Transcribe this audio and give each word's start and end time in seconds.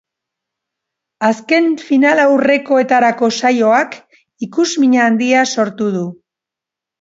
Azken 1.27 1.67
finalaurrekoetarako 1.89 3.29
saioak 3.43 3.93
ikusmina 4.47 5.05
handia 5.11 5.45
sortu 5.59 5.93
du. 5.99 6.03